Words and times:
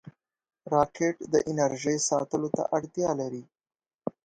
راکټ 0.73 1.15
د 1.33 1.35
انرژۍ 1.49 1.97
ساتلو 2.09 2.49
ته 2.57 2.63
اړتیا 2.75 3.09
لري 3.21 3.43